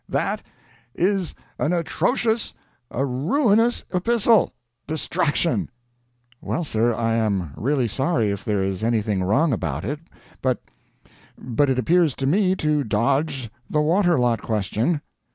[0.09, 0.41] "That
[0.95, 2.55] is an atrocious,
[2.89, 4.51] a ruinous epistle!
[4.87, 5.69] Distraction!"
[6.41, 9.99] "Well, sir, I am really sorry if there is anything wrong about it
[10.41, 10.59] but
[11.37, 15.01] but it appears to me to dodge the water lot question."